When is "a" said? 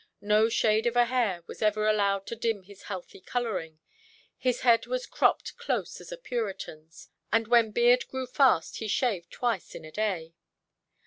0.95-1.05, 6.11-6.17, 9.85-9.91